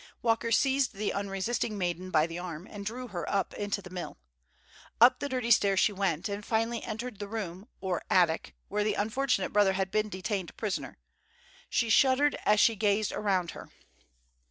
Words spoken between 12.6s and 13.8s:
gazed around her.